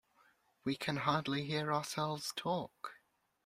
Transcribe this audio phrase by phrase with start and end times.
[0.63, 2.95] We can hardly hear ourselves talk.